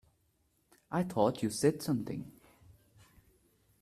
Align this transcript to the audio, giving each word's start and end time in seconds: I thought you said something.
I 0.91 1.03
thought 1.03 1.43
you 1.43 1.51
said 1.51 1.83
something. 1.83 2.25